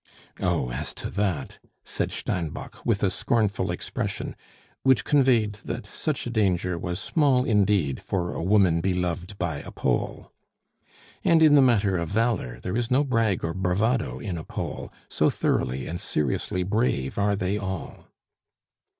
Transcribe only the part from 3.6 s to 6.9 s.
expression, which conveyed that such a danger